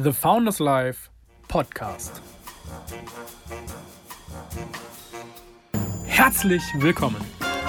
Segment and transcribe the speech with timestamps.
[0.00, 1.10] The Founders Life
[1.48, 2.22] Podcast.
[6.06, 7.20] Herzlich willkommen.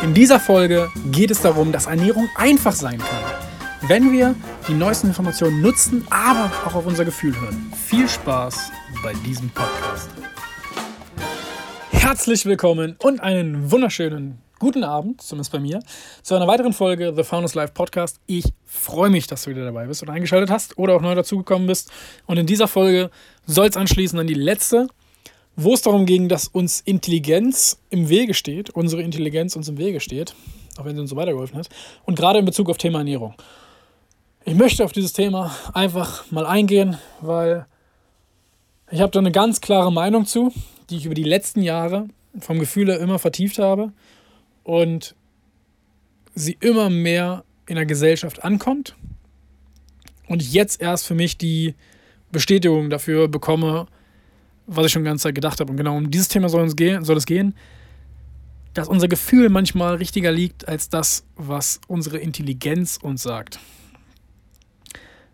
[0.02, 4.36] In dieser Folge geht es darum, dass Ernährung einfach sein kann, wenn wir
[4.70, 7.74] die neuesten Informationen nutzen, aber auch auf unser Gefühl hören.
[7.76, 8.72] Viel Spaß
[9.04, 10.10] bei diesem Podcast.
[11.92, 15.82] Herzlich willkommen und einen wunderschönen guten Abend, zumindest bei mir,
[16.22, 18.22] zu einer weiteren Folge The Founders Life Podcast.
[18.28, 21.68] Ich freue mich, dass du wieder dabei bist und eingeschaltet hast oder auch neu dazugekommen
[21.68, 21.92] bist.
[22.28, 23.12] Und in dieser Folge
[23.46, 24.88] soll es anschließen an die letzte,
[25.58, 30.00] wo es darum ging, dass uns Intelligenz im Wege steht, unsere Intelligenz uns im Wege
[30.00, 30.34] steht,
[30.78, 31.68] auch wenn sie uns so weitergeholfen hat.
[32.06, 33.36] Und gerade in Bezug auf Thema Ernährung.
[34.46, 37.66] Ich möchte auf dieses Thema einfach mal eingehen, weil
[38.92, 40.54] ich habe da eine ganz klare Meinung zu,
[40.90, 42.08] die ich über die letzten Jahre
[42.40, 43.92] vom Gefühl her immer vertieft habe
[44.64, 45.16] und
[46.36, 48.96] sie immer mehr in der Gesellschaft ankommt
[50.28, 51.76] und ich jetzt erst für mich die
[52.32, 53.86] Bestätigung dafür bekomme,
[54.66, 55.72] was ich schon die ganze Zeit gedacht habe.
[55.72, 57.56] Und genau um dieses Thema soll, uns gehen, soll es gehen,
[58.74, 63.60] dass unser Gefühl manchmal richtiger liegt als das, was unsere Intelligenz uns sagt.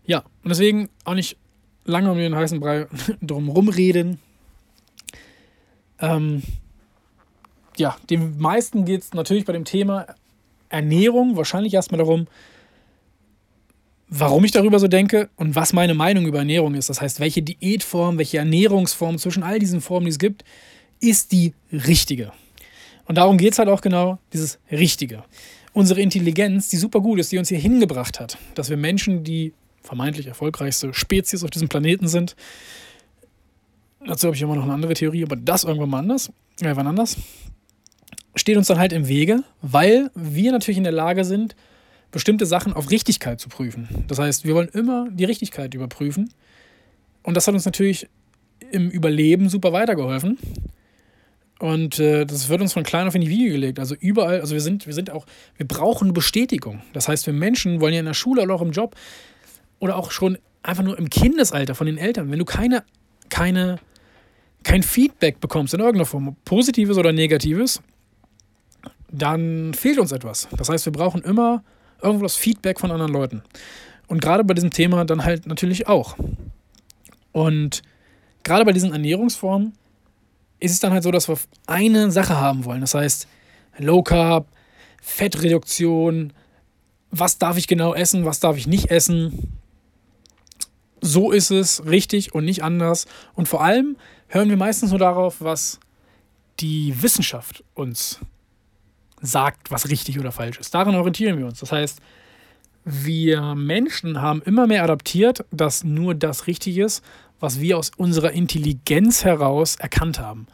[0.04, 1.36] Ja, und deswegen auch nicht
[1.84, 2.86] lange um den heißen Brei
[3.22, 4.18] drum rumreden.
[6.00, 6.42] Ähm,
[7.80, 10.06] ja, den meisten geht es natürlich bei dem Thema
[10.68, 12.28] Ernährung wahrscheinlich erstmal darum,
[14.08, 16.88] warum ich darüber so denke und was meine Meinung über Ernährung ist.
[16.88, 20.44] Das heißt, welche Diätform, welche Ernährungsform zwischen all diesen Formen, die es gibt,
[21.00, 22.32] ist die richtige.
[23.06, 25.24] Und darum geht es halt auch genau, dieses Richtige.
[25.72, 29.52] Unsere Intelligenz, die super gut ist, die uns hier hingebracht hat, dass wir Menschen, die
[29.82, 32.36] vermeintlich erfolgreichste Spezies auf diesem Planeten sind,
[34.04, 37.16] dazu habe ich immer noch eine andere Theorie, aber das irgendwann mal anders, äh, anders,
[38.40, 41.54] steht uns dann halt im Wege, weil wir natürlich in der Lage sind,
[42.10, 43.88] bestimmte Sachen auf Richtigkeit zu prüfen.
[44.08, 46.32] Das heißt, wir wollen immer die Richtigkeit überprüfen.
[47.22, 48.08] Und das hat uns natürlich
[48.72, 50.38] im Überleben super weitergeholfen.
[51.60, 53.78] Und äh, das wird uns von klein auf in die Wiege gelegt.
[53.78, 55.26] Also überall, also wir sind, wir sind auch,
[55.56, 56.80] wir brauchen Bestätigung.
[56.94, 58.96] Das heißt, wir Menschen wollen ja in der Schule oder auch im Job
[59.78, 62.82] oder auch schon einfach nur im Kindesalter von den Eltern, wenn du keine,
[63.28, 63.78] keine,
[64.62, 67.82] kein Feedback bekommst in irgendeiner Form, positives oder negatives,
[69.12, 70.48] dann fehlt uns etwas.
[70.56, 71.62] Das heißt, wir brauchen immer
[72.02, 73.42] irgendwo das Feedback von anderen Leuten.
[74.06, 76.16] Und gerade bei diesem Thema dann halt natürlich auch.
[77.32, 77.82] Und
[78.42, 79.74] gerade bei diesen Ernährungsformen
[80.58, 82.80] ist es dann halt so, dass wir eine Sache haben wollen.
[82.80, 83.28] Das heißt,
[83.78, 84.46] Low Carb,
[85.00, 86.32] Fettreduktion,
[87.10, 89.56] was darf ich genau essen, was darf ich nicht essen.
[91.00, 93.06] So ist es richtig und nicht anders.
[93.34, 93.96] Und vor allem
[94.28, 95.80] hören wir meistens nur darauf, was
[96.60, 98.20] die Wissenschaft uns
[99.20, 100.74] sagt, was richtig oder falsch ist.
[100.74, 101.60] Daran orientieren wir uns.
[101.60, 102.00] Das heißt,
[102.84, 107.04] wir Menschen haben immer mehr adaptiert, dass nur das richtig ist,
[107.38, 110.46] was wir aus unserer Intelligenz heraus erkannt haben.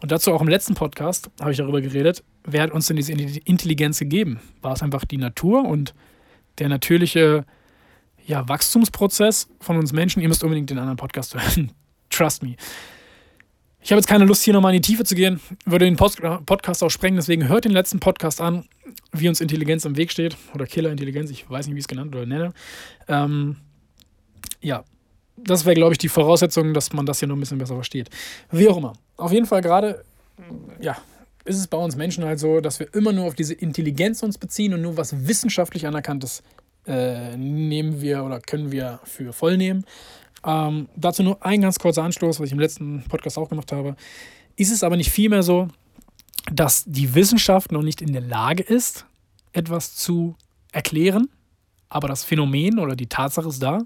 [0.00, 3.12] Und dazu auch im letzten Podcast habe ich darüber geredet, wer hat uns denn diese
[3.12, 4.40] Intelligenz gegeben?
[4.60, 5.94] War es einfach die Natur und
[6.58, 7.44] der natürliche
[8.26, 10.20] ja, Wachstumsprozess von uns Menschen?
[10.20, 11.72] Ihr müsst unbedingt den anderen Podcast hören.
[12.10, 12.56] Trust me.
[13.84, 16.22] Ich habe jetzt keine Lust, hier nochmal in die Tiefe zu gehen, würde den Post
[16.46, 18.64] Podcast auch sprengen, deswegen hört den letzten Podcast an,
[19.12, 22.14] wie uns Intelligenz im Weg steht oder Killerintelligenz, ich weiß nicht, wie ich es genannt
[22.14, 22.54] oder nenne.
[23.08, 23.56] Ähm,
[24.62, 24.84] ja,
[25.36, 28.08] das wäre, glaube ich, die Voraussetzung, dass man das hier noch ein bisschen besser versteht.
[28.50, 28.94] Wie auch immer.
[29.18, 30.02] Auf jeden Fall gerade,
[30.80, 30.96] ja,
[31.44, 34.38] ist es bei uns Menschen halt so, dass wir immer nur auf diese Intelligenz uns
[34.38, 36.42] beziehen und nur was wissenschaftlich anerkanntes
[36.86, 39.84] äh, nehmen wir oder können wir für voll nehmen.
[40.44, 43.96] Ähm, dazu nur ein ganz kurzer Anschluss, was ich im letzten Podcast auch gemacht habe.
[44.56, 45.68] Ist es aber nicht vielmehr so,
[46.52, 49.06] dass die Wissenschaft noch nicht in der Lage ist,
[49.52, 50.36] etwas zu
[50.72, 51.28] erklären,
[51.88, 53.80] aber das Phänomen oder die Tatsache ist da.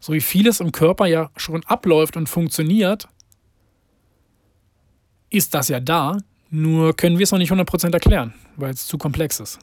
[0.00, 3.08] So wie vieles im Körper ja schon abläuft und funktioniert,
[5.30, 6.18] ist das ja da,
[6.50, 9.58] nur können wir es noch nicht 100% erklären, weil es zu komplex ist.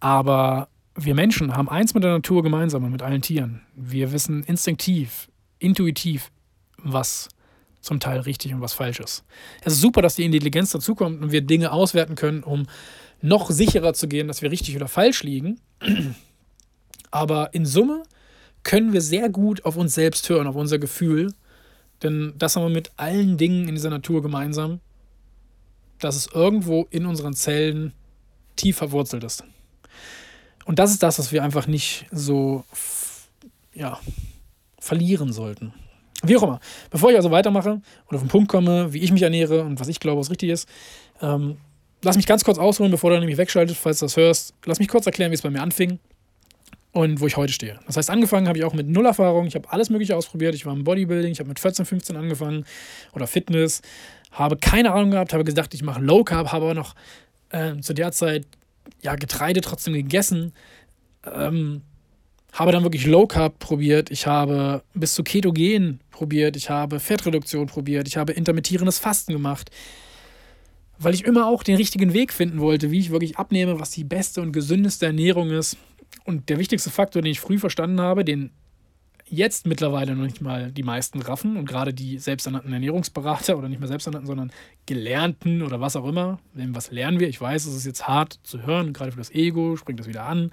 [0.00, 3.60] Aber wir Menschen haben eins mit der Natur gemeinsam und mit allen Tieren.
[3.74, 6.30] Wir wissen instinktiv, intuitiv,
[6.78, 7.28] was
[7.80, 9.24] zum Teil richtig und was falsch ist.
[9.62, 12.66] Es ist super, dass die Intelligenz dazukommt und wir Dinge auswerten können, um
[13.20, 15.60] noch sicherer zu gehen, dass wir richtig oder falsch liegen.
[17.10, 18.02] Aber in Summe
[18.62, 21.32] können wir sehr gut auf uns selbst hören, auf unser Gefühl.
[22.02, 24.80] Denn das haben wir mit allen Dingen in dieser Natur gemeinsam,
[26.00, 27.92] dass es irgendwo in unseren Zellen
[28.56, 29.44] tief verwurzelt ist.
[30.66, 32.64] Und das ist das, was wir einfach nicht so
[33.72, 33.98] ja,
[34.78, 35.72] verlieren sollten.
[36.22, 36.60] Wie auch immer.
[36.90, 39.88] Bevor ich also weitermache und auf den Punkt komme, wie ich mich ernähre und was
[39.88, 40.68] ich glaube, was richtig ist,
[41.22, 41.56] ähm,
[42.02, 44.54] lass mich ganz kurz ausholen, bevor du nämlich wegschaltet, falls du das hörst.
[44.64, 46.00] Lass mich kurz erklären, wie es bei mir anfing
[46.92, 47.78] und wo ich heute stehe.
[47.86, 49.46] Das heißt, angefangen habe ich auch mit null Erfahrung.
[49.46, 50.54] Ich habe alles Mögliche ausprobiert.
[50.56, 52.64] Ich war im Bodybuilding, ich habe mit 14, 15 angefangen
[53.12, 53.82] oder Fitness,
[54.32, 56.94] habe keine Ahnung gehabt, habe gedacht, ich mache Low Carb, habe aber noch
[57.50, 58.46] äh, zu der Zeit
[59.06, 60.52] ja, Getreide trotzdem gegessen.
[61.24, 61.82] Ähm,
[62.52, 64.10] habe dann wirklich Low Carb probiert.
[64.10, 66.56] Ich habe bis zu Ketogen probiert.
[66.56, 68.08] Ich habe Fettreduktion probiert.
[68.08, 69.70] Ich habe intermittierendes Fasten gemacht.
[70.98, 74.04] Weil ich immer auch den richtigen Weg finden wollte, wie ich wirklich abnehme, was die
[74.04, 75.76] beste und gesündeste Ernährung ist.
[76.24, 78.50] Und der wichtigste Faktor, den ich früh verstanden habe, den
[79.28, 83.80] jetzt mittlerweile noch nicht mal die meisten raffen und gerade die selbsternannten Ernährungsberater oder nicht
[83.80, 84.52] mehr selbsternannten, sondern
[84.86, 86.38] gelernten oder was auch immer.
[86.54, 87.28] Denn was lernen wir?
[87.28, 90.24] Ich weiß, es ist jetzt hart zu hören, gerade für das Ego springt das wieder
[90.24, 90.50] an.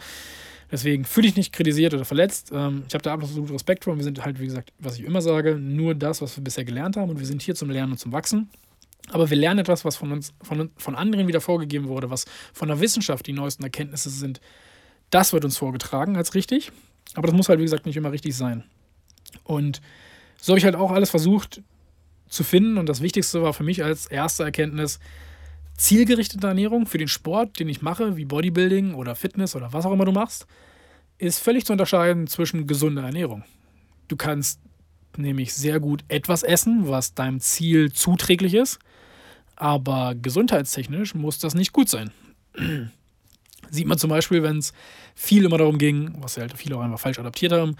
[0.71, 2.51] Deswegen fühle ich nicht kritisiert oder verletzt.
[2.51, 3.95] Ähm, ich habe da absolut Respekt vor.
[3.95, 6.97] Wir sind halt, wie gesagt, was ich immer sage, nur das, was wir bisher gelernt
[6.97, 8.49] haben und wir sind hier zum Lernen und zum Wachsen.
[9.11, 12.69] Aber wir lernen etwas, was von uns, von, von anderen wieder vorgegeben wurde, was von
[12.69, 14.41] der Wissenschaft die neuesten Erkenntnisse sind.
[15.11, 16.71] Das wird uns vorgetragen als richtig.
[17.15, 18.63] Aber das muss halt, wie gesagt, nicht immer richtig sein.
[19.43, 19.81] Und
[20.37, 21.61] so habe ich halt auch alles versucht
[22.27, 22.77] zu finden.
[22.77, 24.99] Und das Wichtigste war für mich als erste Erkenntnis
[25.77, 29.93] zielgerichtete Ernährung für den Sport, den ich mache, wie Bodybuilding oder Fitness oder was auch
[29.93, 30.45] immer du machst,
[31.17, 33.43] ist völlig zu unterscheiden zwischen gesunder Ernährung.
[34.07, 34.59] Du kannst
[35.17, 38.79] nämlich sehr gut etwas essen, was deinem Ziel zuträglich ist,
[39.55, 42.11] aber gesundheitstechnisch muss das nicht gut sein.
[43.69, 44.73] Sieht man zum Beispiel, wenn es
[45.15, 47.75] viel immer darum ging, was halt viele auch einfach falsch adaptiert haben,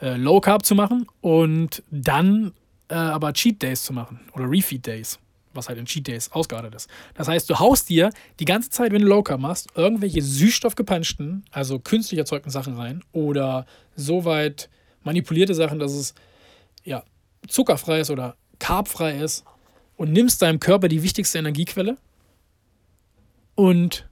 [0.00, 2.52] äh, Low Carb zu machen und dann
[2.88, 5.18] äh, aber Cheat Days zu machen oder Refeed Days,
[5.52, 6.88] was halt in Cheat Days ausgeartet ist.
[7.14, 8.10] Das heißt, du haust dir
[8.40, 13.02] die ganze Zeit, wenn du Low Carb machst, irgendwelche süßstoffgepanschten, also künstlich erzeugten Sachen rein
[13.12, 13.66] oder
[13.96, 14.68] so weit
[15.02, 16.14] manipulierte Sachen, dass es
[16.84, 17.04] ja
[17.46, 19.44] zuckerfrei ist oder carbfrei ist
[19.96, 21.96] und nimmst deinem Körper die wichtigste Energiequelle
[23.54, 24.08] und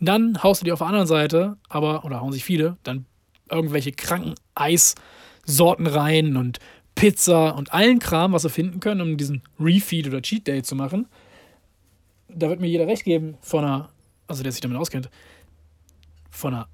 [0.00, 3.06] dann haust du dir auf der anderen Seite, aber, oder hauen sich viele, dann
[3.50, 6.58] irgendwelche kranken Eissorten rein und
[6.94, 10.74] Pizza und allen Kram, was sie finden können, um diesen Refeed oder Cheat Day zu
[10.74, 11.06] machen.
[12.28, 13.88] Da wird mir jeder recht geben, von einer,
[14.26, 15.08] also der sich damit auskennt,
[16.30, 16.68] von einer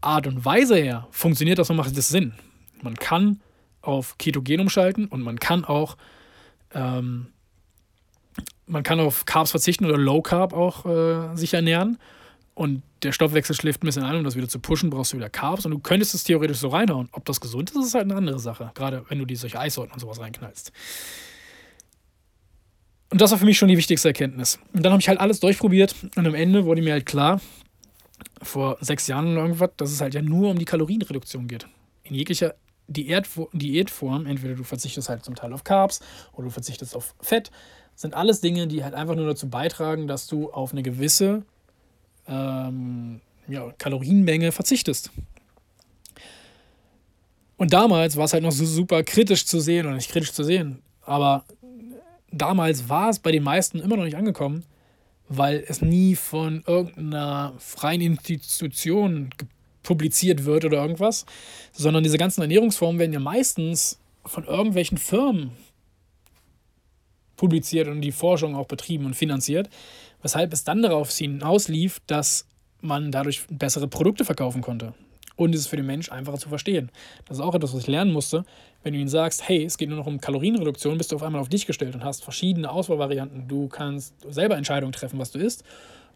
[0.00, 2.34] Art und Weise her funktioniert das und macht das Sinn.
[2.82, 3.40] Man kann
[3.82, 5.96] auf Ketogen umschalten und man kann auch
[6.72, 7.28] ähm,
[8.66, 11.98] man kann auf Carbs verzichten oder Low Carb auch äh, sich ernähren
[12.60, 15.30] und der Stoffwechsel schläft ein bisschen an, um das wieder zu pushen, brauchst du wieder
[15.30, 17.08] Carbs und du könntest es theoretisch so reinhauen.
[17.12, 18.70] Ob das gesund ist, ist halt eine andere Sache.
[18.74, 20.70] Gerade wenn du die solche Eissorten und sowas reinknallst.
[23.08, 24.58] Und das war für mich schon die wichtigste Erkenntnis.
[24.74, 27.40] Und dann habe ich halt alles durchprobiert und am Ende wurde mir halt klar,
[28.42, 31.66] vor sechs Jahren oder irgendwas, dass es halt ja nur um die Kalorienreduktion geht.
[32.02, 32.56] In jeglicher
[32.88, 36.00] Diätform, entweder du verzichtest halt zum Teil auf Carbs
[36.34, 37.50] oder du verzichtest auf Fett,
[37.94, 41.46] sind alles Dinge, die halt einfach nur dazu beitragen, dass du auf eine gewisse
[42.28, 45.10] ähm, ja, Kalorienmenge verzichtest.
[47.56, 50.44] Und damals war es halt noch so super kritisch zu sehen, oder nicht kritisch zu
[50.44, 51.44] sehen, aber
[52.32, 54.64] damals war es bei den meisten immer noch nicht angekommen,
[55.28, 59.30] weil es nie von irgendeiner freien Institution
[59.82, 61.26] publiziert wird oder irgendwas,
[61.72, 65.52] sondern diese ganzen Ernährungsformen werden ja meistens von irgendwelchen Firmen
[67.36, 69.70] publiziert und die Forschung auch betrieben und finanziert,
[70.22, 72.46] weshalb es dann darauf hinauslief, dass
[72.80, 74.94] man dadurch bessere Produkte verkaufen konnte.
[75.36, 76.90] Und es ist für den Mensch einfacher zu verstehen.
[77.26, 78.44] Das ist auch etwas, was ich lernen musste.
[78.82, 81.40] Wenn du ihnen sagst, hey, es geht nur noch um Kalorienreduktion, bist du auf einmal
[81.40, 83.48] auf dich gestellt und hast verschiedene Auswahlvarianten.
[83.48, 85.64] Du kannst selber Entscheidungen treffen, was du isst,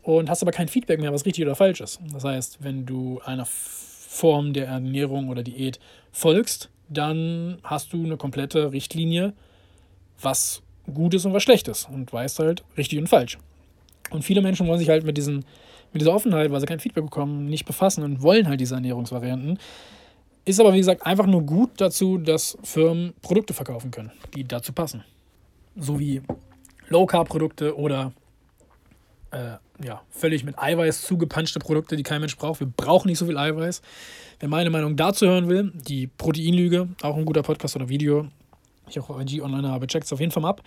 [0.03, 2.01] und hast aber kein Feedback mehr, was richtig oder falsch ist.
[2.13, 5.81] Das heißt, wenn du einer Form der Ernährung oder Diät
[6.13, 9.33] folgst, dann hast du eine komplette Richtlinie,
[10.21, 10.63] was
[10.93, 13.39] gut ist und was schlecht ist und weißt halt richtig und falsch.
[14.11, 15.45] Und viele Menschen wollen sich halt mit, diesen,
[15.93, 19.59] mit dieser Offenheit, weil sie kein Feedback bekommen, nicht befassen und wollen halt diese Ernährungsvarianten.
[20.45, 24.73] Ist aber, wie gesagt, einfach nur gut dazu, dass Firmen Produkte verkaufen können, die dazu
[24.73, 25.05] passen.
[25.77, 26.21] So wie
[26.89, 28.13] Low-Carb-Produkte oder
[29.31, 32.61] äh, ja, völlig mit Eiweiß zugepanschte Produkte, die kein Mensch braucht.
[32.61, 33.83] Wir brauchen nicht so viel Eiweiß.
[34.39, 38.29] Wer meine Meinung dazu hören will, die Proteinlüge, auch ein guter Podcast oder Video,
[38.89, 40.63] ich auch IG online habe, checkt es auf jeden Fall mal ab.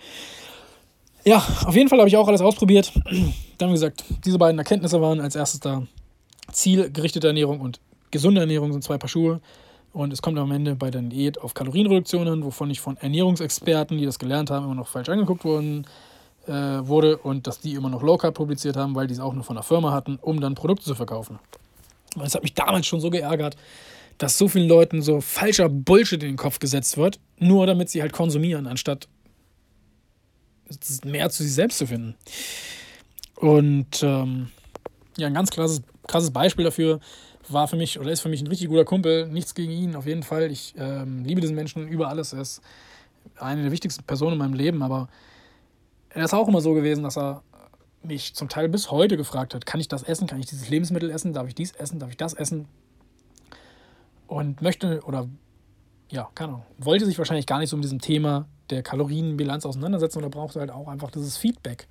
[1.24, 2.92] Ja, auf jeden Fall habe ich auch alles ausprobiert.
[3.58, 5.82] Dann, wie gesagt, diese beiden Erkenntnisse waren als erstes da.
[6.52, 9.40] Zielgerichtete Ernährung und gesunde Ernährung sind zwei Paar Schuhe.
[9.92, 14.04] Und es kommt am Ende bei der Diät auf Kalorienreduktionen, wovon ich von Ernährungsexperten, die
[14.04, 15.86] das gelernt haben, immer noch falsch angeguckt wurden,
[16.46, 19.34] äh, wurde und dass die immer noch Low Carb publiziert haben, weil die es auch
[19.34, 21.38] nur von der Firma hatten, um dann Produkte zu verkaufen.
[22.14, 23.56] Und es hat mich damals schon so geärgert,
[24.18, 28.02] dass so vielen Leuten so falscher Bullshit in den Kopf gesetzt wird, nur damit sie
[28.02, 29.08] halt konsumieren, anstatt
[31.04, 32.14] mehr zu sich selbst zu finden.
[33.36, 34.50] Und ähm,
[35.16, 37.00] ja, ein ganz krasses, krasses Beispiel dafür.
[37.48, 39.28] war für mich oder ist für mich ein richtig guter Kumpel.
[39.28, 40.50] Nichts gegen ihn, auf jeden Fall.
[40.50, 42.32] Ich ähm, liebe diesen Menschen über alles.
[42.32, 42.60] Er ist
[43.36, 45.08] eine der wichtigsten Personen in meinem Leben, aber
[46.10, 47.42] er ist auch immer so gewesen, dass er
[48.02, 51.10] mich zum Teil bis heute gefragt hat, kann ich das essen, kann ich dieses Lebensmittel
[51.10, 52.66] essen, darf ich dies essen, darf ich das essen?
[54.26, 55.28] Und möchte oder
[56.10, 60.18] ja, keine Ahnung, wollte sich wahrscheinlich gar nicht so mit diesem Thema der Kalorienbilanz auseinandersetzen
[60.18, 61.88] oder brauchte halt auch einfach dieses Feedback.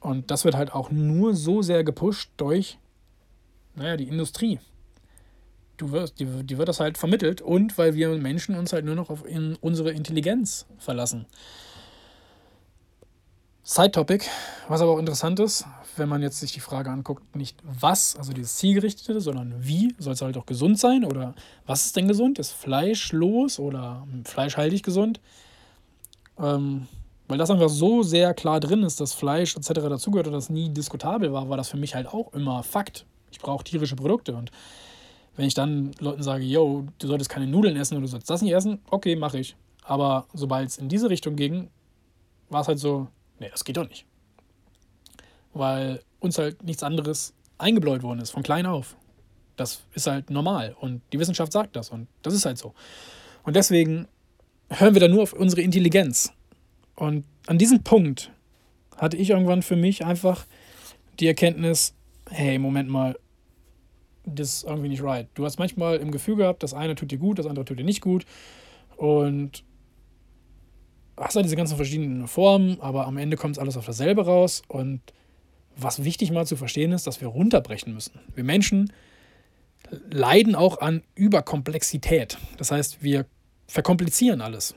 [0.00, 2.78] Und das wird halt auch nur so sehr gepusht durch,
[3.74, 4.60] naja, die Industrie.
[5.76, 8.94] Du wirst, die, die wird das halt vermittelt und weil wir Menschen uns halt nur
[8.94, 11.26] noch auf in unsere Intelligenz verlassen.
[13.62, 14.24] Side-Topic,
[14.68, 15.66] was aber auch interessant ist,
[15.98, 20.14] wenn man jetzt sich die Frage anguckt, nicht was, also dieses Zielgerichtete, sondern wie, soll
[20.14, 21.34] es halt auch gesund sein oder
[21.66, 22.38] was ist denn gesund?
[22.38, 25.20] Ist fleischlos oder fleischhaltig gesund?
[26.38, 26.86] Ähm,
[27.28, 29.68] weil das einfach so sehr klar drin ist, dass Fleisch etc.
[29.72, 33.04] dazugehört und das nie diskutabel war, war das für mich halt auch immer Fakt.
[33.30, 34.50] Ich brauche tierische Produkte und
[35.36, 38.42] wenn ich dann Leuten sage, yo, du solltest keine Nudeln essen oder du sollst das
[38.42, 39.56] nicht essen, okay, mache ich.
[39.84, 41.70] Aber sobald es in diese Richtung ging,
[42.48, 44.04] war es halt so, nee, das geht doch nicht.
[45.52, 48.96] Weil uns halt nichts anderes eingebläut worden ist, von klein auf.
[49.56, 52.74] Das ist halt normal und die Wissenschaft sagt das und das ist halt so.
[53.44, 54.08] Und deswegen
[54.70, 56.32] hören wir da nur auf unsere Intelligenz.
[56.94, 58.30] Und an diesem Punkt
[58.96, 60.46] hatte ich irgendwann für mich einfach
[61.20, 61.94] die Erkenntnis,
[62.30, 63.18] hey, Moment mal,
[64.24, 65.28] das ist irgendwie nicht right.
[65.34, 67.84] Du hast manchmal im Gefühl gehabt, das eine tut dir gut, das andere tut dir
[67.84, 68.26] nicht gut.
[68.96, 69.64] Und
[71.16, 74.62] hast halt diese ganzen verschiedenen Formen, aber am Ende kommt alles auf dasselbe raus.
[74.68, 75.00] Und
[75.76, 78.18] was wichtig mal zu verstehen ist, dass wir runterbrechen müssen.
[78.34, 78.92] Wir Menschen
[80.10, 82.38] leiden auch an Überkomplexität.
[82.58, 83.26] Das heißt, wir
[83.68, 84.74] verkomplizieren alles.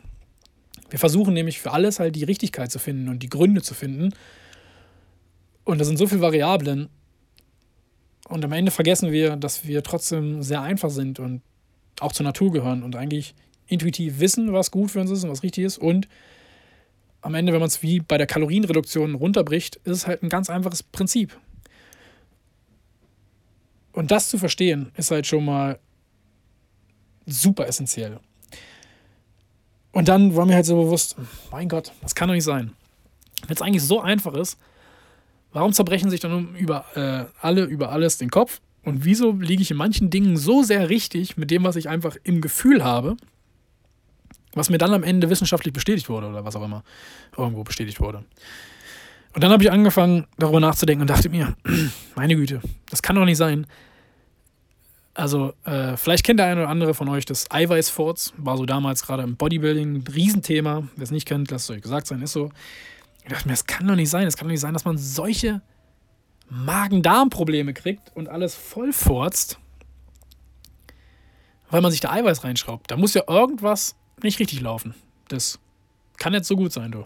[0.90, 4.14] Wir versuchen nämlich für alles halt die Richtigkeit zu finden und die Gründe zu finden.
[5.64, 6.90] Und da sind so viele Variablen.
[8.28, 11.42] Und am Ende vergessen wir, dass wir trotzdem sehr einfach sind und
[12.00, 13.34] auch zur Natur gehören und eigentlich
[13.68, 15.78] intuitiv wissen, was gut für uns ist und was richtig ist.
[15.78, 16.08] Und
[17.22, 20.50] am Ende, wenn man es wie bei der Kalorienreduktion runterbricht, ist es halt ein ganz
[20.50, 21.38] einfaches Prinzip.
[23.94, 25.80] Und das zu verstehen, ist halt schon mal
[27.26, 28.20] super essentiell.
[29.92, 31.16] Und dann war mir halt so bewusst,
[31.52, 32.72] mein Gott, das kann doch nicht sein.
[33.48, 34.58] Wenn es eigentlich so einfach ist,
[35.52, 38.62] warum zerbrechen sich dann über äh, alle über alles den Kopf?
[38.84, 42.16] Und wieso liege ich in manchen Dingen so sehr richtig mit dem, was ich einfach
[42.24, 43.16] im Gefühl habe,
[44.54, 46.84] was mir dann am Ende wissenschaftlich bestätigt wurde oder was auch immer
[47.38, 48.24] irgendwo bestätigt wurde.
[49.34, 51.56] Und dann habe ich angefangen, darüber nachzudenken und dachte mir,
[52.16, 53.68] meine Güte, das kann doch nicht sein.
[55.22, 59.04] Also, äh, vielleicht kennt der eine oder andere von euch das Eiweißforts, war so damals
[59.04, 60.88] gerade im Bodybuilding ein Riesenthema.
[60.96, 62.50] Wer es nicht kennt, lasst es euch gesagt sein, ist so.
[63.24, 64.26] Ich dachte mir, das kann doch nicht sein.
[64.26, 65.62] Das kann doch nicht sein, dass man solche
[66.50, 69.60] Magen-Darm-Probleme kriegt und alles vollforzt,
[71.70, 72.90] weil man sich da Eiweiß reinschraubt.
[72.90, 74.96] Da muss ja irgendwas nicht richtig laufen.
[75.28, 75.60] Das
[76.18, 77.06] kann jetzt so gut sein, du.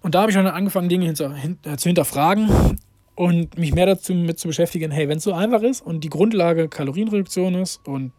[0.00, 2.78] Und da habe ich schon angefangen, Dinge hinter, hin, äh, zu hinterfragen
[3.14, 6.10] und mich mehr dazu mit zu beschäftigen, hey, wenn es so einfach ist und die
[6.10, 8.12] Grundlage Kalorienreduktion ist und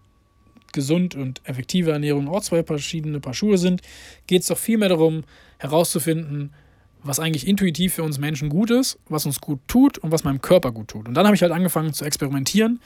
[0.71, 3.81] gesund und effektive Ernährung auch zwei verschiedene Paar Schuhe sind,
[4.27, 5.23] geht es doch viel mehr darum,
[5.57, 6.53] herauszufinden,
[7.03, 10.41] was eigentlich intuitiv für uns Menschen gut ist, was uns gut tut und was meinem
[10.41, 11.07] Körper gut tut.
[11.07, 12.79] Und dann habe ich halt angefangen zu experimentieren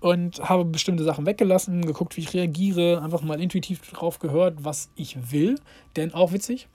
[0.00, 4.90] und habe bestimmte Sachen weggelassen, geguckt, wie ich reagiere, einfach mal intuitiv drauf gehört, was
[4.96, 5.58] ich will.
[5.96, 6.68] Denn auch witzig,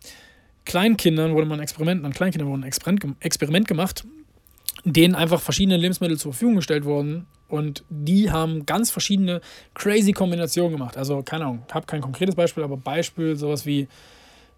[0.65, 4.05] Kleinkindern wurde mal ein Experiment, an Kleinkindern wurde ein Experiment gemacht,
[4.83, 9.41] denen einfach verschiedene Lebensmittel zur Verfügung gestellt wurden und die haben ganz verschiedene
[9.73, 10.97] crazy Kombinationen gemacht.
[10.97, 13.87] Also keine Ahnung, ich habe kein konkretes Beispiel, aber Beispiel sowas wie,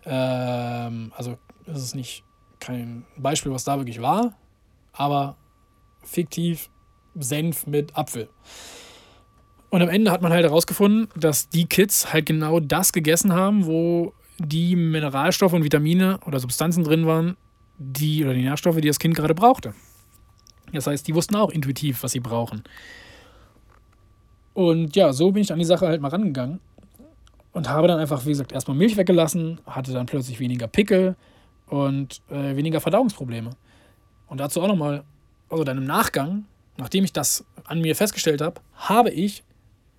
[0.06, 2.24] ähm, also es ist nicht
[2.60, 4.34] kein Beispiel, was da wirklich war,
[4.94, 5.36] aber
[6.04, 6.70] fiktiv
[7.16, 8.30] Senf mit Apfel.
[9.70, 13.66] Und am Ende hat man halt herausgefunden, dass die Kids halt genau das gegessen haben,
[13.66, 17.38] wo die Mineralstoffe und Vitamine oder Substanzen drin waren,
[17.78, 19.74] die oder die Nährstoffe, die das Kind gerade brauchte.
[20.74, 22.64] Das heißt, die wussten auch intuitiv, was sie brauchen.
[24.54, 26.60] Und ja, so bin ich an die Sache halt mal rangegangen
[27.52, 31.16] und habe dann einfach, wie gesagt, erstmal Milch weggelassen, hatte dann plötzlich weniger Pickel
[31.68, 33.52] und äh, weniger Verdauungsprobleme.
[34.28, 35.04] Und dazu auch nochmal,
[35.50, 36.46] also dann im Nachgang,
[36.78, 39.44] nachdem ich das an mir festgestellt habe, habe ich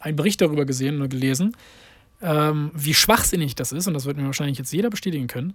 [0.01, 1.57] einen Bericht darüber gesehen und gelesen,
[2.23, 5.55] ähm, wie schwachsinnig das ist, und das wird mir wahrscheinlich jetzt jeder bestätigen können,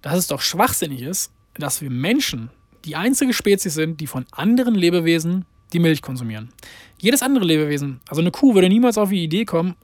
[0.00, 2.50] dass es doch schwachsinnig ist, dass wir Menschen
[2.84, 6.50] die einzige Spezies sind, die von anderen Lebewesen die Milch konsumieren.
[6.98, 9.74] Jedes andere Lebewesen, also eine Kuh, würde niemals auf die Idee kommen,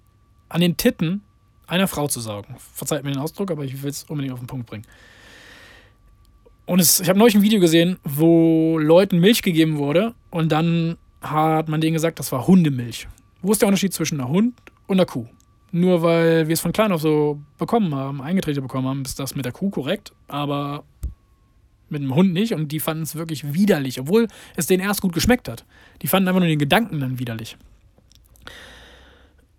[0.48, 1.22] an den Titten
[1.66, 2.56] einer Frau zu saugen.
[2.74, 4.84] Verzeiht mir den Ausdruck, aber ich will es unbedingt auf den Punkt bringen.
[6.66, 10.98] Und es, ich habe neulich ein Video gesehen, wo Leuten Milch gegeben wurde und dann
[11.20, 13.08] hat man denen gesagt, das war Hundemilch.
[13.40, 14.54] Wo ist der Unterschied zwischen einer Hund
[14.86, 15.26] und einer Kuh?
[15.70, 19.34] Nur weil wir es von klein auf so bekommen haben, eingetreten bekommen haben, ist das
[19.34, 20.84] mit der Kuh korrekt, aber
[21.90, 25.12] mit dem Hund nicht und die fanden es wirklich widerlich, obwohl es denen erst gut
[25.12, 25.64] geschmeckt hat.
[26.02, 27.56] Die fanden einfach nur den Gedanken dann widerlich.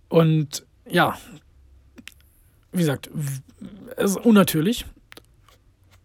[0.09, 1.17] Und ja,
[2.71, 3.09] wie gesagt,
[3.97, 4.85] es ist unnatürlich.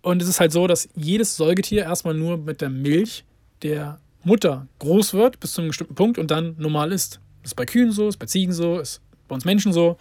[0.02, 3.24] Und es ist halt so, dass jedes Säugetier erstmal nur mit der Milch
[3.62, 7.20] der Mutter groß wird bis zu einem bestimmten Punkt und dann normal ist.
[7.42, 9.96] Das ist bei Kühen so, ist bei Ziegen so, ist bei uns Menschen so.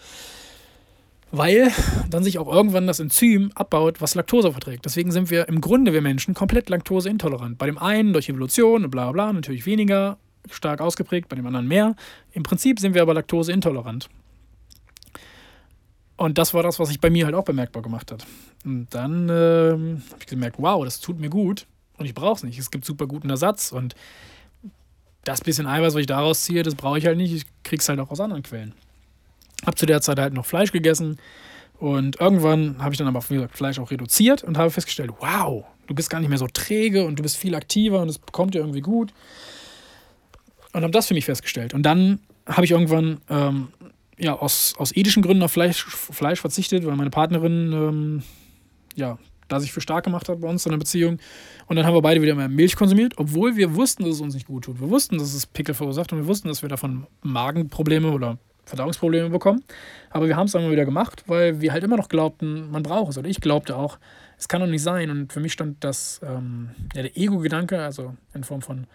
[1.35, 1.71] Weil
[2.11, 4.85] dann sich auch irgendwann das Enzym abbaut, was Laktose verträgt.
[4.85, 7.57] Deswegen sind wir im Grunde, wir Menschen, komplett laktoseintolerant.
[7.57, 10.19] Bei dem einen durch Evolution und bla bla, natürlich weniger
[10.51, 11.95] stark ausgeprägt, bei dem anderen mehr.
[12.33, 14.09] Im Prinzip sind wir aber laktoseintolerant.
[16.17, 18.27] Und das war das, was sich bei mir halt auch bemerkbar gemacht hat.
[18.63, 21.65] Und dann ähm, habe ich gemerkt, wow, das tut mir gut
[21.97, 22.59] und ich brauche es nicht.
[22.59, 23.95] Es gibt super guten Ersatz und
[25.23, 27.33] das bisschen Eiweiß, was ich daraus ziehe, das brauche ich halt nicht.
[27.33, 28.75] Ich krieg's halt auch aus anderen Quellen.
[29.65, 31.17] Habe zu der Zeit halt noch Fleisch gegessen
[31.83, 35.65] und irgendwann habe ich dann aber wie gesagt, Fleisch auch reduziert und habe festgestellt, wow,
[35.87, 38.53] du bist gar nicht mehr so träge und du bist viel aktiver und es bekommt
[38.53, 39.13] dir irgendwie gut.
[40.71, 41.73] Und habe das für mich festgestellt.
[41.73, 43.67] Und dann habe ich irgendwann ähm,
[44.17, 48.23] ja, aus, aus ethischen Gründen auf Fleisch, Fleisch verzichtet, weil meine Partnerin ähm,
[48.95, 49.17] ja,
[49.49, 51.19] da sich für stark gemacht hat bei uns in der Beziehung.
[51.67, 54.33] Und dann haben wir beide wieder mehr Milch konsumiert, obwohl wir wussten, dass es uns
[54.33, 54.79] nicht gut tut.
[54.79, 59.29] Wir wussten, dass es Pickel verursacht und wir wussten, dass wir davon Magenprobleme oder Verdauungsprobleme
[59.29, 59.63] bekommen.
[60.09, 63.11] Aber wir haben es mal wieder gemacht, weil wir halt immer noch glaubten, man braucht
[63.11, 63.17] es.
[63.17, 63.99] Oder ich glaubte auch,
[64.37, 65.09] es kann doch nicht sein.
[65.09, 68.87] Und für mich stand das, ähm, ja, der Ego-Gedanke, also in Form von,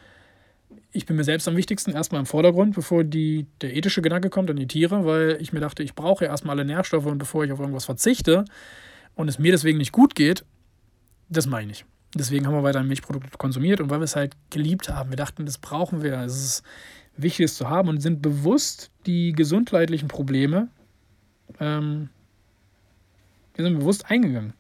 [0.93, 4.51] ich bin mir selbst am wichtigsten, erstmal im Vordergrund, bevor die, der ethische Gedanke kommt
[4.51, 7.45] an die Tiere, weil ich mir dachte, ich brauche ja erstmal alle Nährstoffe und bevor
[7.45, 8.45] ich auf irgendwas verzichte
[9.15, 10.45] und es mir deswegen nicht gut geht,
[11.29, 11.85] das meine ich.
[12.15, 15.11] Deswegen haben wir weiter Milchprodukte konsumiert und weil wir es halt geliebt haben.
[15.11, 16.15] Wir dachten, das brauchen wir.
[16.21, 16.63] Es ist
[17.19, 20.69] wichtig, es zu haben und sind bewusst die gesundheitlichen Probleme,
[21.61, 22.11] ähm,
[23.55, 24.53] wir sind bewusst eingegangen.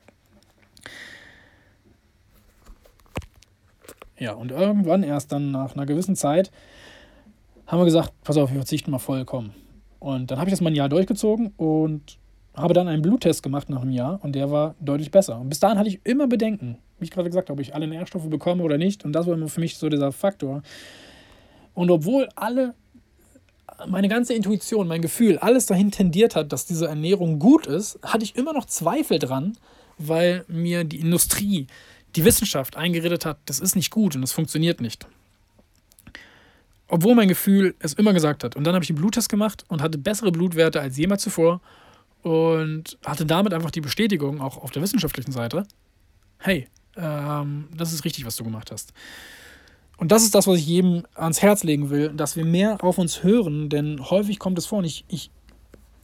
[4.18, 6.50] Ja, und irgendwann erst dann nach einer gewissen Zeit
[7.66, 9.54] haben wir gesagt, pass auf, wir verzichten mal vollkommen.
[10.00, 12.18] Und dann habe ich das mal ein Jahr durchgezogen und
[12.54, 15.38] habe dann einen Bluttest gemacht nach einem Jahr und der war deutlich besser.
[15.40, 17.86] Und bis dahin hatte ich immer Bedenken, wie ich gerade gesagt habe, ob ich alle
[17.86, 19.04] Nährstoffe bekomme oder nicht.
[19.04, 20.62] Und das war immer für mich so dieser Faktor.
[21.78, 22.74] Und obwohl alle,
[23.86, 28.24] meine ganze Intuition, mein Gefühl, alles dahin tendiert hat, dass diese Ernährung gut ist, hatte
[28.24, 29.56] ich immer noch Zweifel dran,
[29.96, 31.68] weil mir die Industrie,
[32.16, 35.06] die Wissenschaft eingeredet hat, das ist nicht gut und das funktioniert nicht.
[36.88, 38.56] Obwohl mein Gefühl es immer gesagt hat.
[38.56, 41.60] Und dann habe ich einen Bluttest gemacht und hatte bessere Blutwerte als jemals zuvor
[42.22, 45.62] und hatte damit einfach die Bestätigung, auch auf der wissenschaftlichen Seite,
[46.38, 48.92] hey, ähm, das ist richtig, was du gemacht hast.
[49.98, 52.98] Und das ist das, was ich jedem ans Herz legen will, dass wir mehr auf
[52.98, 55.30] uns hören, denn häufig kommt es vor, und ich, ich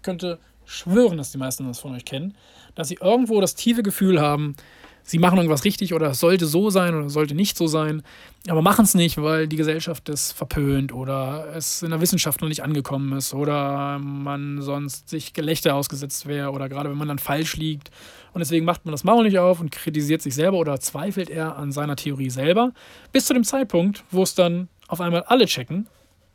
[0.03, 2.35] könnte schwören, dass die meisten das von euch kennen,
[2.75, 4.57] dass sie irgendwo das tiefe Gefühl haben,
[5.05, 8.03] sie machen irgendwas richtig oder es sollte so sein oder es sollte nicht so sein,
[8.49, 12.49] aber machen es nicht, weil die Gesellschaft es verpönt oder es in der Wissenschaft noch
[12.49, 17.19] nicht angekommen ist oder man sonst sich Gelächter ausgesetzt wäre oder gerade wenn man dann
[17.19, 17.91] falsch liegt
[18.33, 21.57] und deswegen macht man das Maul nicht auf und kritisiert sich selber oder zweifelt er
[21.57, 22.73] an seiner Theorie selber,
[23.13, 25.87] bis zu dem Zeitpunkt, wo es dann auf einmal alle checken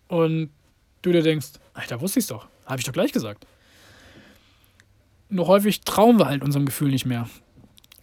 [0.08, 0.52] und
[1.02, 3.48] du dir denkst, Alter, wusste ich's doch, habe ich doch gleich gesagt.
[5.30, 7.30] Nur häufig trauen wir halt unserem Gefühl nicht mehr.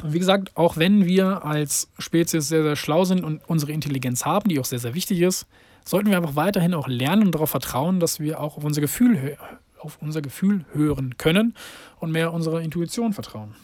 [0.02, 4.24] Und wie gesagt, auch wenn wir als Spezies sehr, sehr schlau sind und unsere Intelligenz
[4.24, 5.46] haben, die auch sehr, sehr wichtig ist,
[5.84, 9.38] sollten wir einfach weiterhin auch lernen und darauf vertrauen, dass wir auch auf unser Gefühl,
[9.78, 11.54] auf unser Gefühl hören können
[12.00, 13.54] und mehr unserer Intuition vertrauen.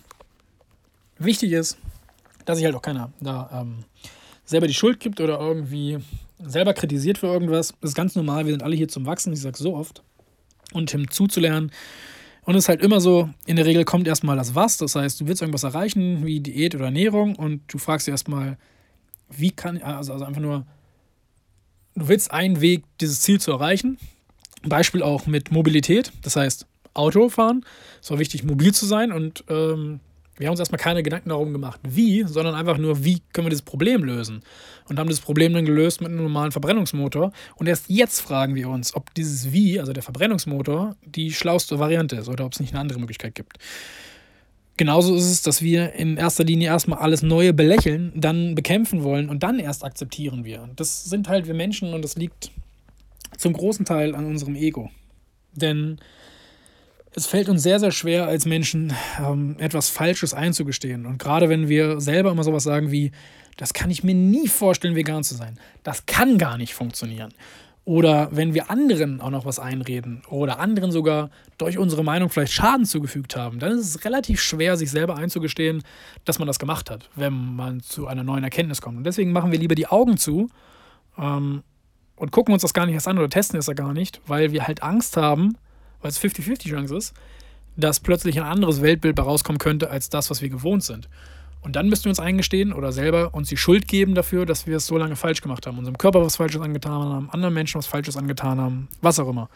[1.19, 1.79] Wichtig ist,
[2.45, 3.85] dass sich halt auch keiner da ähm,
[4.45, 5.99] selber die Schuld gibt oder irgendwie
[6.39, 7.75] selber kritisiert für irgendwas.
[7.81, 10.03] Das ist ganz normal, wir sind alle hier zum Wachsen, ich sage so oft.
[10.73, 11.71] Und hinzuzulernen,
[12.45, 15.21] und es ist halt immer so, in der Regel kommt erstmal das Was, das heißt,
[15.21, 18.59] du willst irgendwas erreichen, wie Diät oder Ernährung, und du fragst dir erstmal,
[19.31, 20.67] wie kann, also, also einfach nur,
[21.95, 23.99] du willst einen Weg, dieses Ziel zu erreichen.
[24.65, 27.65] Beispiel auch mit Mobilität, das heißt, Autofahren.
[28.01, 30.01] Es ist auch wichtig, mobil zu sein und ähm,
[30.39, 33.51] wir haben uns erstmal keine Gedanken darum gemacht, wie, sondern einfach nur, wie können wir
[33.51, 34.43] dieses Problem lösen.
[34.89, 37.33] Und haben das Problem dann gelöst mit einem normalen Verbrennungsmotor.
[37.57, 42.17] Und erst jetzt fragen wir uns, ob dieses Wie, also der Verbrennungsmotor, die schlauste Variante
[42.17, 43.59] ist oder ob es nicht eine andere Möglichkeit gibt.
[44.79, 49.29] Genauso ist es, dass wir in erster Linie erstmal alles Neue belächeln, dann bekämpfen wollen
[49.29, 50.71] und dann erst akzeptieren wir.
[50.77, 52.51] Das sind halt wir Menschen und das liegt
[53.37, 54.91] zum großen Teil an unserem Ego.
[55.53, 55.99] Denn
[57.15, 61.07] es fällt uns sehr, sehr schwer als Menschen, ähm, etwas Falsches einzugestehen.
[61.07, 63.13] Und gerade wenn wir selber immer sowas sagen wie,
[63.57, 65.59] das kann ich mir nie vorstellen, vegan zu sein.
[65.83, 67.35] Das kann gar nicht funktionieren.
[67.85, 72.53] Oder wenn wir anderen auch noch was einreden oder anderen sogar durch unsere Meinung vielleicht
[72.53, 75.83] Schaden zugefügt haben, dann ist es relativ schwer, sich selber einzugestehen,
[76.25, 78.99] dass man das gemacht hat, wenn man zu einer neuen Erkenntnis kommt.
[78.99, 80.49] Und deswegen machen wir lieber die Augen zu
[81.19, 81.65] ähm,
[82.15, 84.53] und gucken uns das gar nicht erst an oder testen es ja gar nicht, weil
[84.53, 85.57] wir halt Angst haben,
[86.03, 87.15] weil es 50-50 Chance ist,
[87.77, 91.09] dass plötzlich ein anderes Weltbild rauskommen könnte als das, was wir gewohnt sind.
[91.63, 94.77] Und dann müssten wir uns eingestehen oder selber uns die Schuld geben dafür, dass wir
[94.77, 97.87] es so lange falsch gemacht haben, unserem Körper was Falsches angetan haben, anderen Menschen was
[97.87, 99.49] Falsches angetan haben, was auch immer.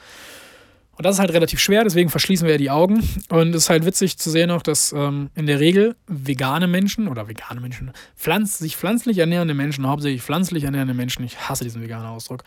[0.97, 3.07] Und das ist halt relativ schwer, deswegen verschließen wir ja die Augen.
[3.29, 7.09] Und es ist halt witzig zu sehen auch, dass ähm, in der Regel vegane Menschen
[7.09, 11.83] oder vegane Menschen, pflanz sich pflanzlich ernährende Menschen, hauptsächlich pflanzlich ernährende Menschen, ich hasse diesen
[11.83, 12.45] veganen Ausdruck,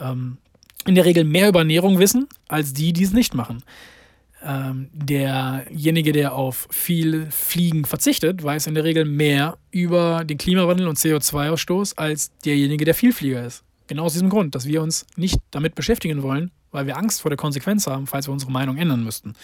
[0.00, 0.38] ähm,
[0.86, 3.62] in der Regel mehr über Ernährung wissen, als die, die es nicht machen
[4.42, 10.88] ähm, derjenige, der auf viel Fliegen verzichtet, weiß in der Regel mehr über den Klimawandel
[10.88, 13.64] und CO2-Ausstoß als derjenige, der Vielflieger ist.
[13.86, 17.30] Genau aus diesem Grund, dass wir uns nicht damit beschäftigen wollen, weil wir Angst vor
[17.30, 19.34] der Konsequenz haben, falls wir unsere Meinung ändern müssten.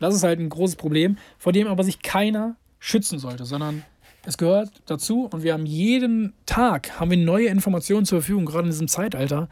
[0.00, 3.84] Das ist halt ein großes Problem, vor dem aber sich keiner schützen sollte, sondern
[4.24, 8.64] es gehört dazu und wir haben jeden Tag haben wir neue Informationen zur Verfügung, gerade
[8.64, 9.48] in diesem Zeitalter,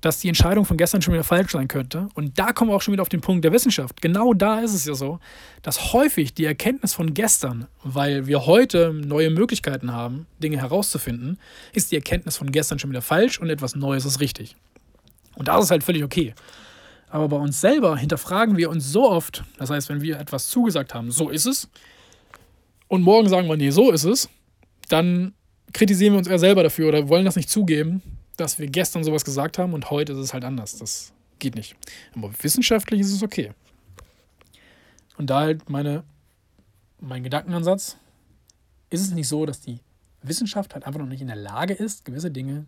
[0.00, 2.08] dass die Entscheidung von gestern schon wieder falsch sein könnte.
[2.14, 4.02] Und da kommen wir auch schon wieder auf den Punkt der Wissenschaft.
[4.02, 5.18] Genau da ist es ja so,
[5.62, 11.38] dass häufig die Erkenntnis von gestern, weil wir heute neue Möglichkeiten haben, Dinge herauszufinden,
[11.72, 14.56] ist die Erkenntnis von gestern schon wieder falsch und etwas Neues ist richtig.
[15.36, 16.34] Und das ist halt völlig okay.
[17.08, 20.94] Aber bei uns selber hinterfragen wir uns so oft, das heißt, wenn wir etwas zugesagt
[20.94, 21.68] haben, so ist es,
[22.88, 24.28] und morgen sagen wir, nee, so ist es,
[24.88, 25.34] dann
[25.76, 28.02] kritisieren wir uns eher selber dafür oder wollen das nicht zugeben,
[28.38, 30.78] dass wir gestern sowas gesagt haben und heute ist es halt anders.
[30.78, 31.76] Das geht nicht.
[32.14, 33.52] Aber wissenschaftlich ist es okay.
[35.18, 36.02] Und da halt meine,
[36.98, 37.98] mein Gedankenansatz,
[38.88, 39.80] ist es nicht so, dass die
[40.22, 42.64] Wissenschaft halt einfach noch nicht in der Lage ist, gewisse Dinge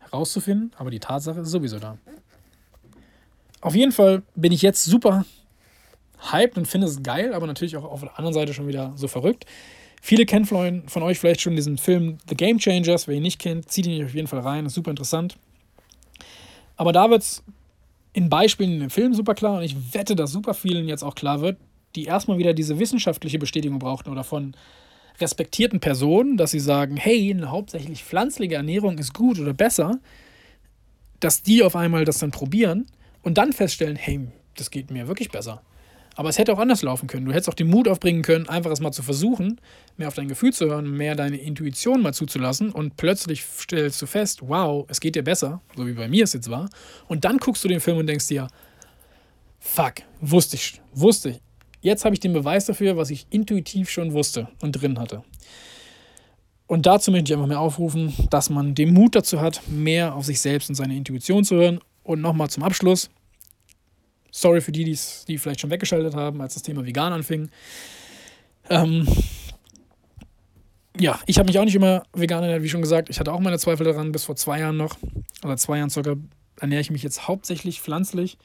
[0.00, 1.96] herauszufinden, aber die Tatsache ist sowieso da.
[3.60, 5.24] Auf jeden Fall bin ich jetzt super
[6.32, 9.06] hyped und finde es geil, aber natürlich auch auf der anderen Seite schon wieder so
[9.06, 9.46] verrückt.
[10.04, 13.06] Viele kennen von euch vielleicht schon diesen Film The Game Changers.
[13.06, 14.66] Wer ihn nicht kennt, zieht ihn auf jeden Fall rein.
[14.66, 15.36] ist super interessant.
[16.76, 17.44] Aber da wird es
[18.12, 21.14] in Beispielen in dem Film super klar und ich wette, dass super vielen jetzt auch
[21.14, 21.56] klar wird,
[21.94, 24.56] die erstmal wieder diese wissenschaftliche Bestätigung brauchten oder von
[25.20, 30.00] respektierten Personen, dass sie sagen, hey, eine hauptsächlich pflanzliche Ernährung ist gut oder besser,
[31.20, 32.86] dass die auf einmal das dann probieren
[33.22, 35.62] und dann feststellen, hey, das geht mir wirklich besser.
[36.14, 37.26] Aber es hätte auch anders laufen können.
[37.26, 39.60] Du hättest auch den Mut aufbringen können, einfach es mal zu versuchen,
[39.96, 44.06] mehr auf dein Gefühl zu hören, mehr deine Intuition mal zuzulassen und plötzlich stellst du
[44.06, 46.68] fest, wow, es geht dir besser, so wie bei mir es jetzt war.
[47.08, 48.48] Und dann guckst du den Film und denkst dir,
[49.58, 51.40] fuck, wusste ich, wusste ich.
[51.80, 55.24] Jetzt habe ich den Beweis dafür, was ich intuitiv schon wusste und drin hatte.
[56.66, 60.24] Und dazu möchte ich einfach mehr aufrufen, dass man den Mut dazu hat, mehr auf
[60.24, 61.80] sich selbst und seine Intuition zu hören.
[62.02, 63.10] Und nochmal zum Abschluss,
[64.34, 67.50] Sorry für die, die vielleicht schon weggeschaltet haben, als das Thema vegan anfing.
[68.70, 69.06] Ähm,
[70.98, 73.10] ja, ich habe mich auch nicht immer vegan ernährt, wie schon gesagt.
[73.10, 74.96] Ich hatte auch meine Zweifel daran, bis vor zwei Jahren noch.
[75.44, 76.16] Oder zwei Jahren circa
[76.58, 78.38] ernähre ich mich jetzt hauptsächlich pflanzlich.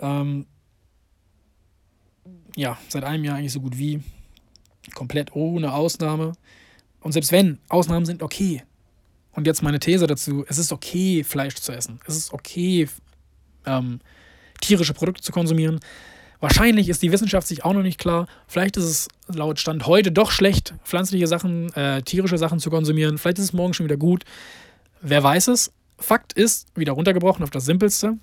[0.00, 0.46] Ähm,
[2.56, 4.00] ja, seit einem Jahr eigentlich so gut wie.
[4.94, 6.32] Komplett ohne Ausnahme.
[7.00, 8.64] Und selbst wenn, Ausnahmen sind okay.
[9.32, 12.00] Und jetzt meine These dazu: Es ist okay, Fleisch zu essen.
[12.06, 12.88] Es ist okay,
[13.66, 14.00] ähm,
[14.62, 15.80] tierische Produkte zu konsumieren.
[16.40, 18.26] Wahrscheinlich ist die Wissenschaft sich auch noch nicht klar.
[18.48, 23.18] Vielleicht ist es laut Stand heute doch schlecht, pflanzliche Sachen, äh, tierische Sachen zu konsumieren.
[23.18, 24.24] Vielleicht ist es morgen schon wieder gut.
[25.00, 25.72] Wer weiß es?
[25.98, 28.18] Fakt ist, wieder runtergebrochen auf das Simpelste,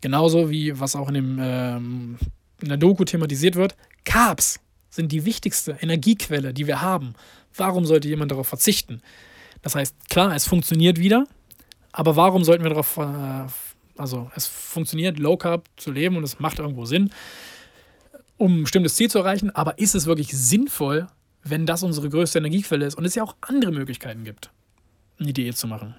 [0.00, 2.18] genauso wie was auch in, dem, ähm,
[2.60, 7.14] in der Doku thematisiert wird, Carbs sind die wichtigste Energiequelle, die wir haben.
[7.56, 9.02] Warum sollte jemand darauf verzichten?
[9.62, 11.26] Das heißt, klar, es funktioniert wieder,
[11.90, 13.46] aber warum sollten wir darauf äh,
[13.96, 17.10] also es funktioniert, Low Carb zu leben und es macht irgendwo Sinn,
[18.36, 19.50] um ein bestimmtes Ziel zu erreichen.
[19.50, 21.06] Aber ist es wirklich sinnvoll,
[21.44, 24.50] wenn das unsere größte Energiequelle ist und es ja auch andere Möglichkeiten gibt,
[25.18, 25.94] eine Diät zu machen?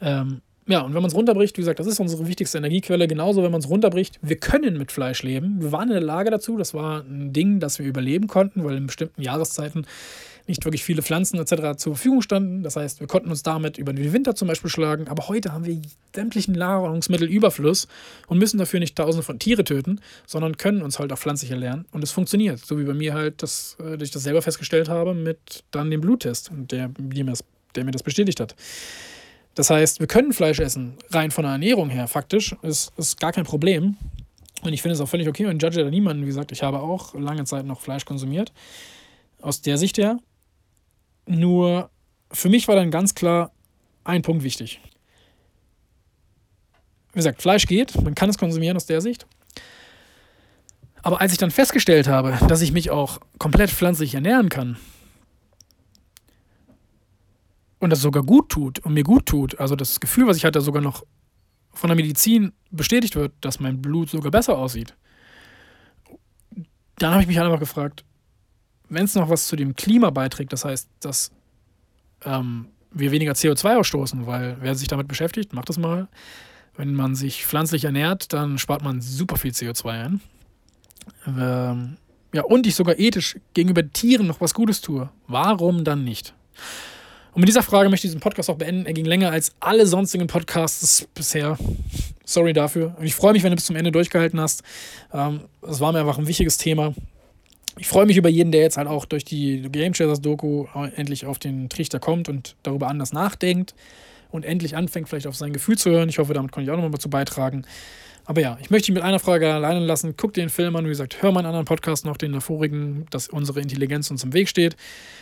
[0.00, 3.08] Ähm, ja, und wenn man es runterbricht, wie gesagt, das ist unsere wichtigste Energiequelle.
[3.08, 5.60] Genauso, wenn man es runterbricht, wir können mit Fleisch leben.
[5.60, 6.56] Wir waren in der Lage dazu.
[6.56, 9.86] Das war ein Ding, das wir überleben konnten, weil in bestimmten Jahreszeiten
[10.46, 11.76] nicht wirklich viele Pflanzen etc.
[11.76, 12.62] zur Verfügung standen.
[12.62, 15.64] Das heißt, wir konnten uns damit über den Winter zum Beispiel schlagen, aber heute haben
[15.64, 15.80] wir
[16.14, 17.88] sämtlichen Nahrungsmittelüberfluss
[18.26, 21.86] und müssen dafür nicht tausende von Tiere töten, sondern können uns halt auch pflanzlich ernähren
[21.92, 22.58] und es funktioniert.
[22.58, 25.90] So wie bei mir halt, das, äh, dass ich das selber festgestellt habe mit dann
[25.90, 28.54] dem Bluttest, der, der, mir das, der mir das bestätigt hat.
[29.54, 32.54] Das heißt, wir können Fleisch essen, rein von der Ernährung her, faktisch.
[32.62, 33.96] Ist, ist gar kein Problem.
[34.62, 36.22] Und ich finde es auch völlig okay und judge da niemanden.
[36.22, 38.52] Wie gesagt, ich habe auch lange Zeit noch Fleisch konsumiert.
[39.40, 40.18] Aus der Sicht her.
[41.30, 41.90] Nur
[42.32, 43.52] für mich war dann ganz klar
[44.02, 44.80] ein Punkt wichtig.
[47.12, 49.26] wie gesagt, Fleisch geht, man kann es konsumieren aus der Sicht.
[51.02, 54.76] Aber als ich dann festgestellt habe, dass ich mich auch komplett pflanzlich ernähren kann
[57.78, 60.60] und das sogar gut tut und mir gut tut, also das Gefühl, was ich hatte,
[60.60, 61.06] sogar noch
[61.72, 64.96] von der Medizin bestätigt wird, dass mein Blut sogar besser aussieht,
[66.98, 68.04] dann habe ich mich einfach gefragt,
[68.90, 71.30] wenn es noch was zu dem Klima beiträgt, das heißt, dass
[72.24, 76.08] ähm, wir weniger CO2 ausstoßen, weil wer sich damit beschäftigt, macht das mal.
[76.76, 80.20] Wenn man sich pflanzlich ernährt, dann spart man super viel CO2 ein.
[81.26, 81.96] Ähm,
[82.32, 85.08] ja, und ich sogar ethisch gegenüber Tieren noch was Gutes tue.
[85.26, 86.34] Warum dann nicht?
[87.32, 88.86] Und mit dieser Frage möchte ich diesen Podcast auch beenden.
[88.86, 91.58] Er ging länger als alle sonstigen Podcasts bisher.
[92.24, 92.96] Sorry dafür.
[92.98, 94.62] Und ich freue mich, wenn du bis zum Ende durchgehalten hast.
[95.12, 96.94] Ähm, das war mir einfach ein wichtiges Thema.
[97.78, 101.26] Ich freue mich über jeden, der jetzt halt auch durch die Game Chasers Doku endlich
[101.26, 103.74] auf den Trichter kommt und darüber anders nachdenkt
[104.30, 106.08] und endlich anfängt, vielleicht auf sein Gefühl zu hören.
[106.08, 107.64] Ich hoffe, damit konnte ich auch nochmal dazu beitragen.
[108.24, 110.14] Aber ja, ich möchte dich mit einer Frage alleine lassen.
[110.16, 110.84] Guck den Film an.
[110.84, 114.48] Wie gesagt, hör meinen anderen Podcast noch, den vorigen, dass unsere Intelligenz uns im Weg
[114.48, 114.76] steht.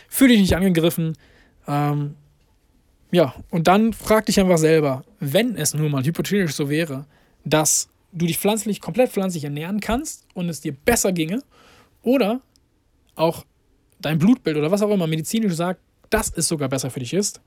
[0.09, 1.15] Fühl dich nicht angegriffen.
[1.67, 2.15] Ähm,
[3.11, 7.05] ja, und dann frag dich einfach selber, wenn es nur mal hypothetisch so wäre,
[7.45, 11.41] dass du dich pflanzlich, komplett pflanzlich ernähren kannst und es dir besser ginge,
[12.01, 12.41] oder
[13.15, 13.45] auch
[14.01, 17.41] dein Blutbild oder was auch immer medizinisch sagt, dass es sogar besser für dich ist,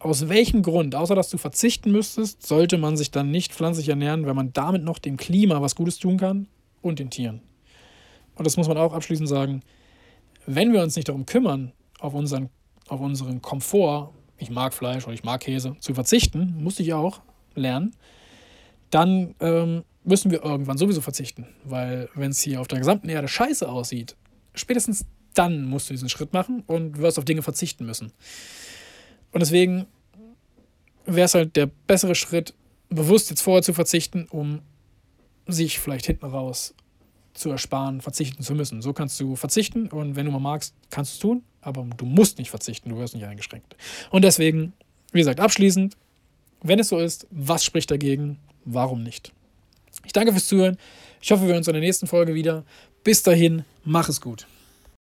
[0.00, 4.26] aus welchem Grund, außer dass du verzichten müsstest, sollte man sich dann nicht pflanzlich ernähren,
[4.26, 6.46] wenn man damit noch dem Klima was Gutes tun kann
[6.80, 7.42] und den Tieren?
[8.34, 9.62] Und das muss man auch abschließend sagen,
[10.46, 12.48] wenn wir uns nicht darum kümmern, auf unseren,
[12.88, 17.20] auf unseren Komfort, ich mag Fleisch oder ich mag Käse, zu verzichten, musste ich auch
[17.54, 17.94] lernen,
[18.88, 21.46] dann ähm, müssen wir irgendwann sowieso verzichten.
[21.64, 24.16] Weil wenn es hier auf der gesamten Erde scheiße aussieht,
[24.54, 28.12] spätestens dann musst du diesen Schritt machen und wirst auf Dinge verzichten müssen.
[29.32, 29.86] Und deswegen
[31.06, 32.54] wäre es halt der bessere Schritt,
[32.88, 34.60] bewusst jetzt vorher zu verzichten, um
[35.46, 36.74] sich vielleicht hinten raus
[37.32, 38.82] zu ersparen, verzichten zu müssen.
[38.82, 42.04] So kannst du verzichten und wenn du mal magst, kannst du es tun, aber du
[42.04, 43.76] musst nicht verzichten, du wirst nicht eingeschränkt.
[44.10, 44.72] Und deswegen,
[45.12, 45.96] wie gesagt, abschließend,
[46.62, 48.38] wenn es so ist, was spricht dagegen?
[48.64, 49.32] Warum nicht?
[50.04, 50.76] Ich danke fürs Zuhören.
[51.20, 52.64] Ich hoffe, wir hören uns in der nächsten Folge wieder.
[53.04, 54.46] Bis dahin, mach es gut.